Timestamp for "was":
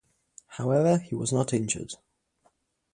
1.13-1.31